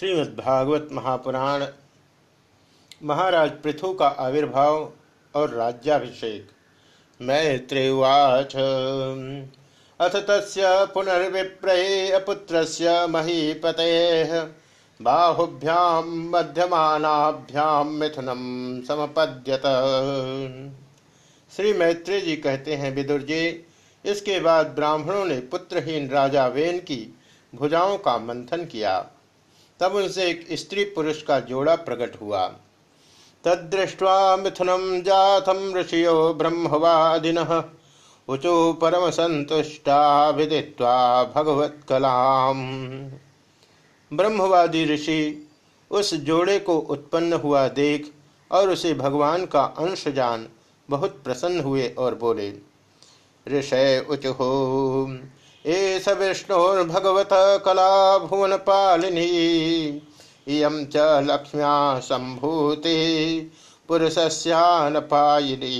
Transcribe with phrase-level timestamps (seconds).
[0.00, 1.64] श्रीमद्भागवत महापुराण
[3.02, 4.76] महाराज पृथु का आविर्भाव
[5.34, 6.48] और राज्याभिषेक।
[7.20, 8.56] मैत्रेवाच
[10.00, 10.62] अथ तस्य
[10.94, 13.90] पुनर्विप्रये अपुत्रस्य महीपते
[15.00, 18.42] बाहुभ्याम मध्यमानाभ्याम मिथुनम
[18.88, 19.62] समपद्यत।
[21.52, 23.64] श्री मैत्री जी कहते हैं, विदुर जी,
[24.04, 27.02] इसके बाद ब्राह्मणों ने पुत्रहीन राजा वेन की
[27.52, 28.98] भुजाओं का मंथन किया।
[29.80, 32.46] तब उनसे एक स्त्री पुरुष का जोड़ा प्रकट हुआ।
[33.44, 37.38] तदृष्ट्वा मिथुनम जातम ऋषियो ब्रह्मवादिन,
[38.28, 42.60] उचु परम संतुष्टा विदित्वा भगवत कलाम।
[44.10, 45.48] ब्रह्मवादी ऋषि
[45.90, 48.10] उस जोड़े को उत्पन्न हुआ देख
[48.50, 50.46] और उसे भगवान का अंश जान
[50.88, 52.52] बहुत प्रसन्न हुए और बोले,
[53.46, 54.32] ऋषय उचु
[55.66, 59.26] एष विष्णुर्भगवत कला भुवन पालिनी
[60.48, 63.50] इयं च लक्ष्म्या सम्भूति,
[63.88, 65.74] पुरुषस्यानपायिनी।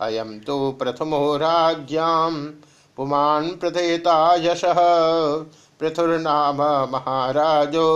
[0.00, 2.32] अयं तु प्रथमो राज्ञां
[2.96, 4.74] पुमान् प्रथेता यशः,
[5.80, 6.56] पृथुर्नाम
[6.92, 7.86] महाराजो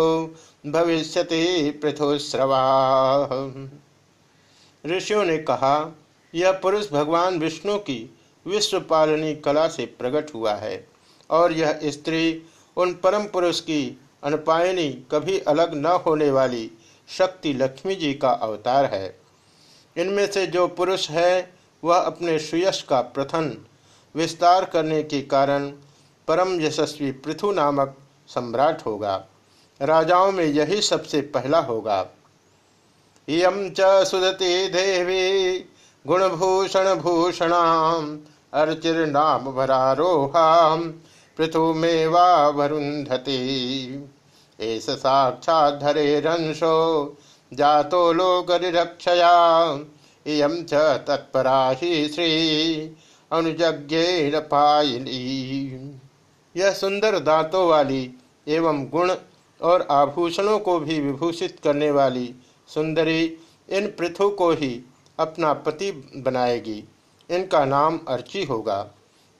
[0.66, 2.62] भविष्यति पृथुश्रवा
[4.86, 5.96] ऋषियों ने कहा,
[6.34, 8.15] यह पुरुष भगवान विष्णु की
[8.46, 10.86] विश्व पालनी कला से प्रकट हुआ है,
[11.30, 12.42] और यह स्त्री
[12.76, 16.70] उन परम पुरुष की अनपायनी कभी अलग न होने वाली
[17.08, 19.18] शक्ति लक्ष्मी जी का अवतार है।
[19.96, 23.56] इनमें से जो पुरुष है, वह अपने सुयश का प्रथन
[24.14, 25.68] विस्तार करने के कारण
[26.28, 27.96] परम यशस्वी पृथु नामक
[28.28, 29.16] सम्राट होगा।
[29.80, 32.06] राजाओं में यही सबसे पहला होगा।
[33.28, 35.58] यम च सुदती देवी
[36.04, 38.18] गुणभूषण भूषणाम
[38.52, 40.82] अर्चिर्नाम भरारोहाम,
[41.38, 43.38] पृथुमेवा वरुंधति
[44.58, 45.80] एस साक्षात
[46.26, 46.76] रंशो
[47.52, 49.34] जातो लोकरिरक्षया
[50.26, 50.74] इयम च
[51.08, 52.96] तत्परा ही श्री
[54.50, 56.00] पायिनी।
[56.54, 58.10] यह सुंदर दांतों वाली
[58.48, 59.12] एवं गुण
[59.60, 62.34] और आभूषणों को भी विभूषित करने वाली
[62.68, 63.22] सुंदरी
[63.68, 64.80] इन पृथु को ही
[65.18, 66.82] अपना पति बनाएगी।
[67.30, 68.80] इनका नाम अर्ची होगा।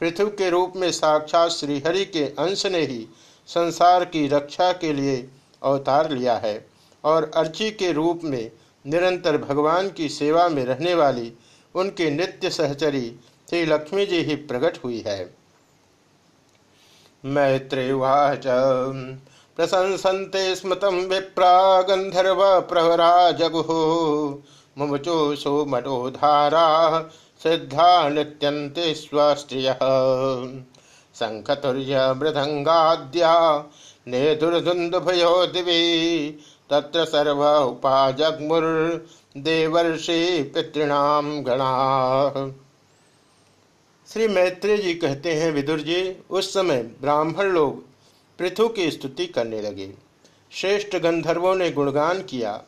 [0.01, 3.07] पृथ्वी के रूप में साक्षात श्रीहरि के अंश ने ही
[3.49, 5.29] संसार की रक्षा के लिए
[5.63, 6.67] अवतार लिया है
[7.05, 8.51] और अर्ची के रूप में
[8.85, 11.33] निरंतर भगवान की सेवा में रहने वाली
[11.75, 13.09] उनके नित्य सहचरी
[13.51, 15.35] श्री लक्ष्मी जी ही प्रकट हुई है।
[17.25, 18.43] मैत्रेवाच,
[19.57, 23.71] प्रशंसन्ते स्मृतम विप्रा गंधर्व प्रहरा जगुः
[24.79, 26.67] मुमुचो मनोधारा
[27.43, 29.79] सिद्धा नृत्यन्ते स्वस्त्रिय।
[31.15, 33.65] शङ्खतुर्य मृदङ्गाद्या
[34.09, 36.39] नेतुर्धुन्दुभयो दिवि
[36.71, 42.53] तत्र सर्व उपाजग्मुर्देवर्षि पितृणाम गणा।
[44.13, 47.85] श्री मैत्री जी कहते हैं, विदुर जी, उस समय ब्राह्मण लोग
[48.39, 49.95] पृथु की स्तुति करने लगे।
[50.53, 52.63] श्रेष्ठ गंधर्वों ने गुणगान किया।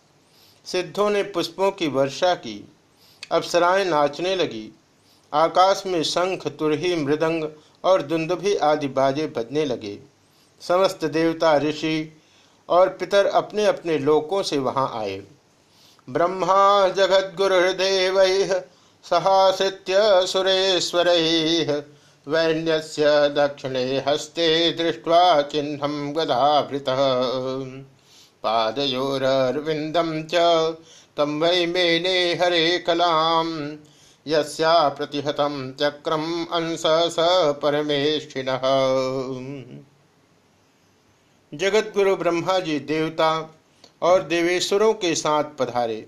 [0.65, 2.69] सिद्धों ने पुष्पों की वर्षा की।
[3.31, 4.78] अप्सराएँ नाचने लगी।
[5.33, 7.44] आकाश में शंख, तुरही, मृदंग
[7.84, 9.99] और दुंदुभी आदि बाजे बजने लगे।
[10.61, 12.22] समस्त देवता, ऋषि
[12.69, 15.22] और पितर अपने अपने लोकों से वहाँ आए।
[16.11, 18.15] ब्रह्मा जगत गुरुदेव
[19.05, 19.95] सहाश्रित्य
[20.27, 21.09] सुरेश्वर,
[22.28, 26.84] वैन्यस्य दक्षिणे हस्ते दृष्ट्वा चिन्हं गदाभृत
[28.43, 30.34] पादयोरविंदम च
[31.19, 33.49] तम वै मेने हरे कलाम।
[34.27, 37.27] यस्या प्रतिहतम चक्रम अंश स
[37.62, 38.47] परमेष्ठिन।
[41.53, 43.31] जगत गुरु ब्रह्मा जी देवता
[44.03, 46.07] और देवेश्वरों के साथ पधारे।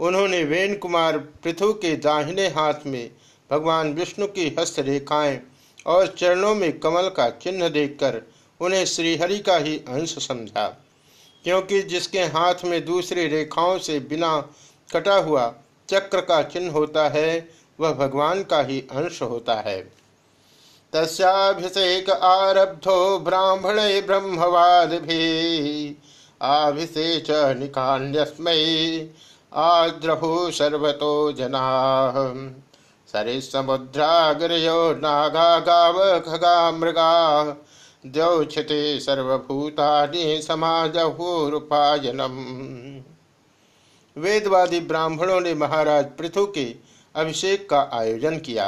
[0.00, 3.10] उन्होंने वेन कुमार पृथु के दाहिने हाथ में
[3.50, 5.40] भगवान विष्णु की हस्त रेखाएँ
[5.86, 8.20] और चरणों में कमल का चिन्ह देखकर
[8.60, 10.66] उन्हें श्रीहरि का ही अंश समझा।
[11.44, 14.36] क्योंकि जिसके हाथ में दूसरी रेखाओं से बिना
[14.92, 15.54] कटा हुआ
[15.90, 17.48] चक्र का चिन्ह होता है,
[17.80, 19.80] वह भगवान का ही अंश होता है।
[20.92, 23.76] तस्भिषेक आरब्धो ब्राह्मण
[24.06, 25.96] ब्रह्मवाद भी
[26.42, 29.08] आभिषेच निकान्यस्मय
[29.54, 31.64] आद्रहु सर्वतो जना।
[33.12, 37.12] सरिसमुद्राग्रयो नागा गाव खगा मृगा
[38.04, 42.34] द्यौक्षते सर्वभूतानि समाजहूरुपायनम
[44.16, 46.64] वेदवादी ब्राह्मणों ने महाराज पृथु के
[47.14, 48.66] अभिषेक का आयोजन किया।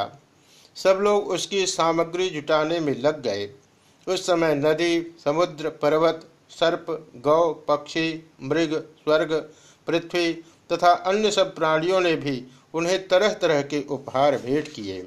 [0.75, 3.49] सब लोग उसकी सामग्री जुटाने में लग गए।
[4.07, 6.85] उस समय नदी, समुद्र, पर्वत, सर्प,
[7.15, 8.73] गौ, पक्षी, मृग,
[9.03, 9.33] स्वर्ग,
[9.87, 10.33] पृथ्वी
[10.69, 12.43] तथा अन्य सब प्राणियों ने भी
[12.73, 15.01] उन्हें तरह तरह के उपहार भेंट किए।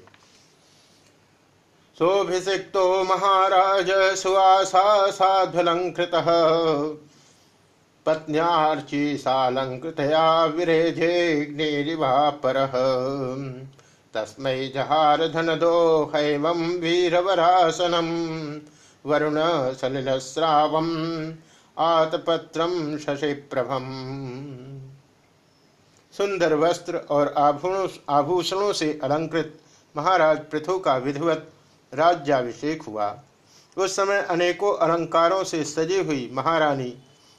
[2.01, 6.11] सोभिषिक्तो महाराज सुवासा साध्वलंकृत
[8.07, 12.67] पत्न्यार्ची सालंकृतया विरेजेग्निरिवापर
[14.15, 18.09] तस्मै जहार धनदो हैमं वीरवरासनम।
[19.05, 19.39] वरुण
[19.75, 20.91] सलिलस्रावम
[21.77, 23.87] आतपत्रम शशिप्रभम।
[26.15, 27.35] सुंदर वस्त्र और
[28.11, 29.59] आभूषणों से अलंकृत
[29.95, 31.53] महाराज पृथु का विधिवत
[31.93, 33.09] राज्याभिषेक हुआ।
[33.77, 36.95] उस समय अनेकों अलंकारों से सजी हुई महारानी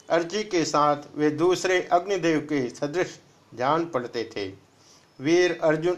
[0.10, 3.20] अर्जी के साथ वे दूसरे अग्निदेव के सदृश
[3.56, 4.48] जान पड़ते थे।
[5.20, 5.98] वीर अर्जुन,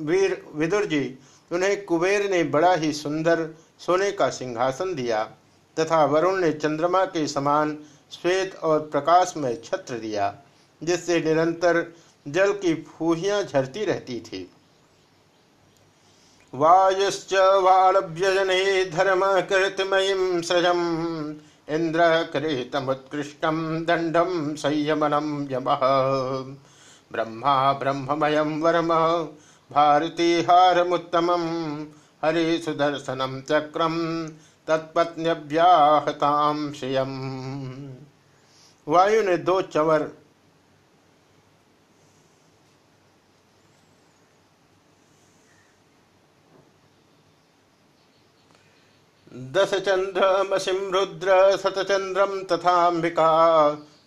[0.00, 1.18] वीर विदुर जी,
[1.50, 3.48] उन्हें कुबेर ने बड़ा ही सुंदर
[3.78, 5.22] सोने का सिंहासन दिया
[5.76, 7.76] तथा वरुण ने चंद्रमा के समान
[8.12, 10.34] श्वेत और प्रकाश में छत्र दिया,
[10.82, 11.84] जिससे निरंतर
[12.26, 14.50] जल की फूहियाँ झरती रहती थी।
[16.54, 20.82] वायुश्च वालभ्यजने धर्म कृतमयीं सृजम
[21.68, 22.00] इंद्र
[22.32, 25.64] कृतमुत्कृष्टम दंडम संयमनम यम।
[27.12, 28.90] ब्रह्मा ब्रह्ममयम वर्म
[29.70, 31.30] भारती हारमुत्तम
[32.24, 33.96] हरि सुदर्शनम चक्रम
[34.68, 37.12] तत्पत्न्यव्याहताम श्रियम
[38.86, 40.02] वायु ने दो चवर
[49.34, 53.30] दश चंद्रमसिम रुद्र शतचंद्रम तथाम्बिका।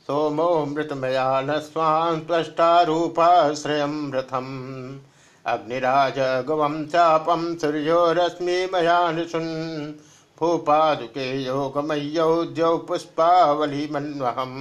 [0.07, 4.99] सोमो मृतमया न स्वान् त्वष्टारूपाश्रयं रथम्।
[5.45, 9.91] अग्निराज गवं चापं सूर्यो रश्मिमया निशुन्
[10.39, 14.57] भूपादुके योगमय्यौ द्यौ पुष्पावलिमन्वहम्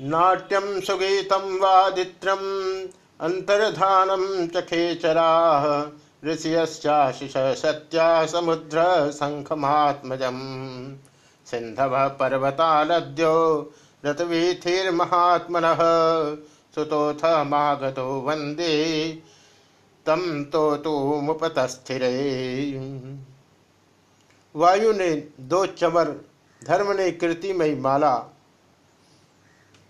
[0.00, 2.86] नाट्यं सुगीतं वादित्रम्,
[3.20, 5.84] अन्तर्धानं च खेचराः।
[6.22, 8.82] ऋषियश्चाशिष सत्या समुद्र
[9.12, 10.42] शङ्खमात्मजम्
[11.46, 13.34] सिन्धव पर्वतालद्यो
[14.04, 15.80] रतवीथिर्महात्मनः।
[16.74, 18.72] सुतोऽथ मागतो वंदे
[20.06, 22.10] तो मुपतस्थिरे
[24.54, 25.10] वायु ने
[25.42, 26.08] दो चमर
[26.62, 28.14] धर्म ने कीर्तिमयी माला।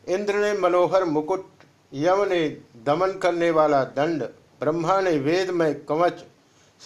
[0.07, 1.47] इंद्र ने मनोहर मुकुट
[1.93, 2.49] यम ने
[2.87, 4.23] दमन करने वाला दंड।
[4.61, 6.25] ब्रह्मा ने वेद में कवच,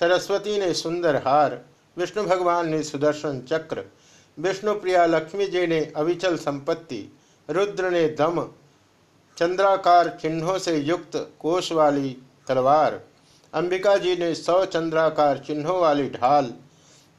[0.00, 1.64] सरस्वती ने सुंदर हार,
[1.96, 3.84] विष्णु भगवान ने सुदर्शन चक्र,
[4.38, 7.12] विष्णु प्रिया लक्ष्मी जी ने अविचल संपत्ति,
[7.50, 8.42] रुद्र ने दम,
[9.36, 12.16] चंद्राकार चिन्हों से युक्त कोष वाली
[12.48, 13.00] तलवार,
[13.54, 16.54] अंबिका जी ने सौ चंद्राकार चिन्हों वाली ढाल,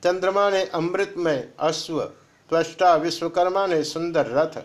[0.04, 2.02] चंद्रमा ने अमृत में अश्व,
[2.50, 4.62] त्वष्टा विश्वकर्मा ने सुंदर रथ,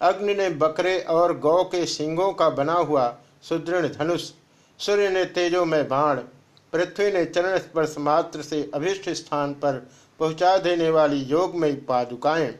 [0.00, 4.30] अग्नि ने बकरे और गौ के सिंगों का बना हुआ सुदृढ़ धनुष
[4.80, 6.16] सूर्य ने तेजो में बाण
[6.72, 9.86] पृथ्वी ने चरण स्पर्श मात्र से अभिष्ट स्थान पर
[10.20, 12.54] पहुँचा देने वाली योग में पादुकाएँ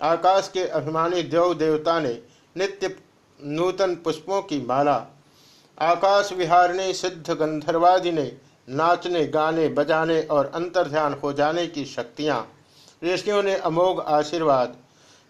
[0.00, 2.22] आकाश के अभिमानी देव देवता ने
[2.56, 2.96] नित्य
[3.40, 4.96] नूतन पुष्पों की माला।
[5.78, 8.36] आकाश विहार ने सिद्ध गंधर्वादि ने
[8.68, 12.52] नाचने, गाने, बजाने और अंतर्ध्यान हो जाने की शक्तियाँ।
[13.04, 14.76] ऋषियों ने अमोघ आशीर्वाद।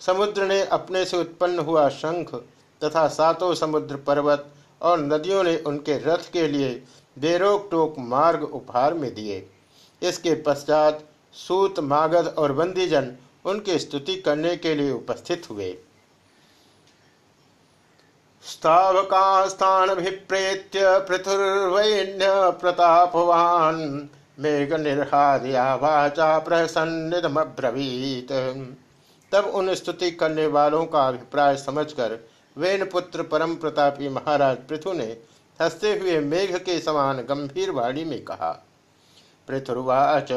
[0.01, 2.35] समुद्र ने अपने से उत्पन्न हुआ शंख
[2.85, 4.51] तथा सातों समुद्र पर्वत
[4.83, 6.83] और नदियों ने उनके रथ के लिए
[7.19, 9.49] बेरोक टोक मार्ग उपहार में दिए।
[10.03, 13.13] इसके पश्चात सूत, मागध और बंदीजन
[13.45, 15.77] उनकी स्तुति करने के लिए उपस्थित हुए।
[18.45, 22.27] स्थावकास्थानभिप्रेत्य पृथुर्वैन्य
[22.61, 24.09] प्रतापवान
[24.39, 28.29] मेघ निर्हादिया वाचा प्रसन्निधमब्रवीत।
[29.33, 32.29] तब उन स्तुति करने वालों का अभिप्राय समझकर
[32.61, 35.07] वेन पुत्र परम प्रतापी महाराज पृथु ने
[35.59, 38.51] हँसते हुए मेघ के समान गंभीर वाणी में कहा,
[39.49, 40.33] पृथुर्वाच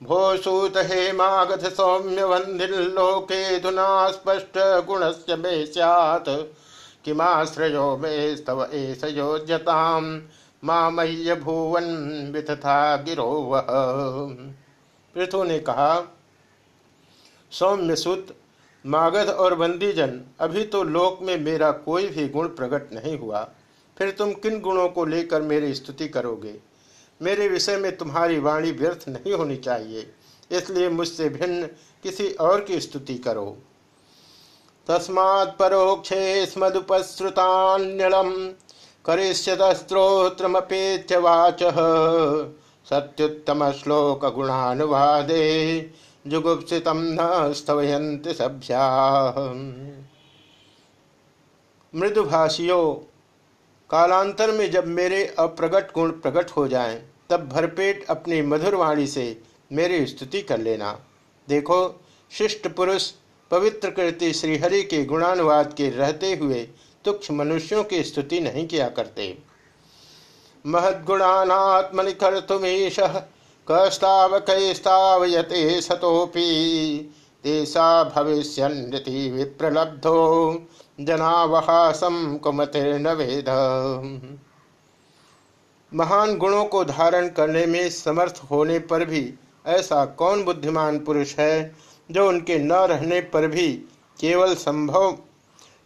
[0.00, 6.28] भो सूत हे मागध सौम्य वंदिलोके धुना स्पष्ट गुणस्य मे स्यात्।
[7.04, 10.04] किमाश्रयो मे स्तव एष योज्यताम
[10.62, 11.84] मामय्य भुवन
[12.34, 13.30] विथथा गिरो
[15.14, 15.90] पृथु ने कहा
[17.52, 18.34] सौम्य सुत
[18.84, 23.50] मागध और बंदीजन, अभी तो लोक में मेरा कोई भी गुण प्रकट नहीं हुआ।
[23.96, 26.60] फिर तुम किन गुणों को लेकर मेरी स्तुति करोगे?
[27.20, 30.12] मेरे विषय में तुम्हारी वाणी व्यर्थ नहीं होनी चाहिए,
[30.50, 31.66] इसलिए मुझसे भिन्न
[32.04, 33.58] किसी और की स्तुति करो।
[34.88, 38.50] तस्मात् परोक्षे स्मदुपश्रुतान्यलम
[39.04, 41.62] करिष्यतस्त्रोत्रमपेत्य वाच।
[42.86, 45.80] सत्युत्तम श्लोक गुणानुवादे
[46.28, 48.82] जुगुप्सित न स्तवयंत सभ्या।
[51.94, 52.94] मृदुभाषियों
[53.90, 56.96] कालांतर में जब मेरे अप्रगट गुण प्रकट हो जाएँ,
[57.30, 59.42] तब भरपेट अपनी मधुर वाणी से
[59.72, 60.92] मेरी स्तुति कर लेना।
[61.48, 63.10] देखो शिष्ट पुरुष
[63.50, 66.68] पवित्र कृति श्रीहरि के गुणानुवाद के रहते हुए
[67.04, 69.38] तुक्ष मनुष्यों की स्तुति नहीं किया करते।
[70.66, 73.00] महद्गुणात्मनि कर्तुमीश
[73.70, 76.42] कस्तावकैस्तावयते सतोपि
[77.44, 78.66] तेषा भविष्य
[79.30, 80.12] विप्रलब्धो
[81.00, 83.48] जनावहासम कुमतिर्न वेद।
[85.92, 89.22] महान गुणों को धारण करने में समर्थ होने पर भी
[89.66, 91.76] ऐसा कौन बुद्धिमान पुरुष है
[92.10, 93.68] जो उनके न रहने पर भी
[94.18, 95.16] केवल संभव,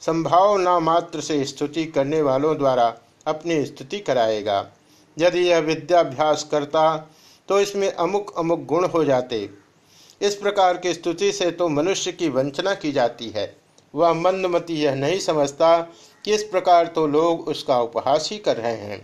[0.03, 2.87] संभावना मात्र से स्तुति करने वालों द्वारा
[3.27, 4.65] अपनी स्तुति कराएगा।
[5.17, 6.85] यदि यह विद्याभ्यास करता
[7.53, 9.39] तो इसमें अमुक अमुक गुण हो जाते।
[10.21, 13.45] इस प्रकार की स्तुति से तो मनुष्य की वंचना की जाती है।
[13.95, 15.77] वह मंदमती यह नहीं समझता
[16.25, 18.99] कि इस प्रकार तो लोग उसका उपहास ही कर रहे हैं।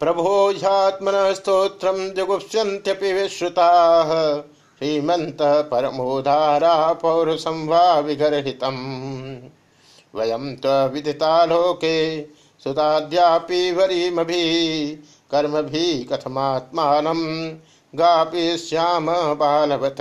[0.00, 3.68] प्रभोझात्मन स्त्रोत्र जुगुप्स्यंत्यपि विश्रुता।
[4.80, 5.38] श्रीमंत
[5.70, 8.76] परमोधारा पौर संवा विगर्हितम
[10.14, 10.50] वयम
[10.92, 12.20] विदिता लोके
[12.60, 14.44] सुताद्यापि वरीमभि।
[15.30, 17.06] कर्म भी कथमात्मान
[17.94, 19.96] गापी श्याम बालवत।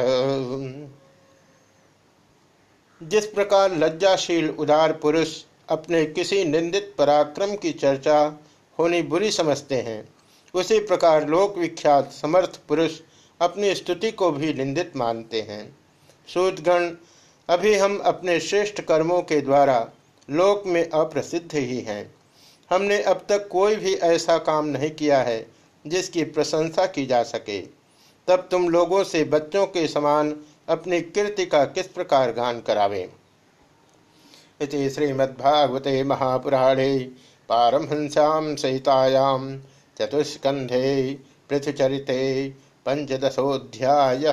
[3.03, 8.39] जिस प्रकार लज्जाशील, उदार पुरुष अपने किसी निंदित पराक्रम की चर्चा
[8.79, 10.09] होनी बुरी समझते हैं,
[10.53, 12.99] उसी प्रकार लोक विख्यात समर्थ पुरुष
[13.41, 15.77] अपनी स्तुति को भी निंदित मानते हैं।
[16.27, 16.91] सूदगण
[17.49, 19.89] अभी हम अपने श्रेष्ठ कर्मों के द्वारा
[20.29, 22.16] लोक में अप्रसिद्ध ही हैं।
[22.69, 25.45] हमने अब तक कोई भी ऐसा काम नहीं किया है,
[25.87, 27.61] जिसकी प्रशंसा की जा सके।
[28.27, 30.35] तब तुम लोगों से बच्चों के समान
[30.69, 33.09] अपनी कीर्ति का किस प्रकार गान करावे?
[34.61, 36.99] इति श्रीमद्भागवते महापुराणे
[37.49, 39.59] पारमहंस्यां सहितायां
[39.97, 41.19] चतुष्कंधे
[41.49, 42.49] पृथुचरिते
[42.85, 44.25] पंचदशोध्याय